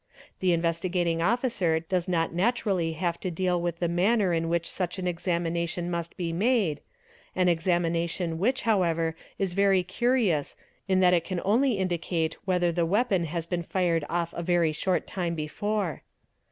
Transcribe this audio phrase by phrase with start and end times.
[0.01, 4.33] Spey eae ee The Investigating Officer does not naturally have to deal with the manner
[4.33, 6.79] in which such an examination must be made,
[7.35, 10.55] an examination i which however is very curious
[10.87, 14.71] in that it can only indicate whether the weapon has been fired off a very
[14.71, 16.01] short time before.